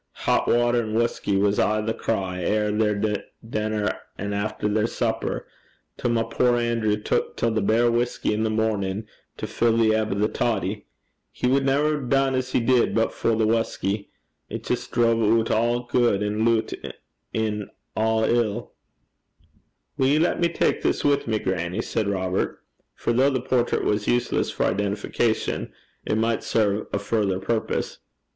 [0.25, 5.45] Het watter and whusky was aye the cry efter their denner an' efter their supper,
[5.95, 9.05] till my puir Anerew tuik till the bare whusky i' the mornin'
[9.37, 10.87] to fill the ebb o' the toddy.
[11.31, 14.09] He wad never hae dune as he did but for the whusky.
[14.49, 16.73] It jist drave oot a' gude and loot
[17.31, 18.71] in a' ill.'
[19.99, 22.59] 'Wull ye lat me tak this wi' me, grannie?' said Robert;
[22.95, 25.71] for though the portrait was useless for identification,
[26.07, 27.99] it might serve a further purpose.